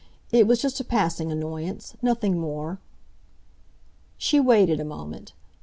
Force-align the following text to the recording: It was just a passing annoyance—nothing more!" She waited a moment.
It 0.31 0.47
was 0.47 0.59
just 0.59 0.79
a 0.79 0.83
passing 0.83 1.31
annoyance—nothing 1.31 2.35
more!" 2.39 2.79
She 4.17 4.39
waited 4.39 4.79
a 4.79 4.83
moment. 4.83 5.33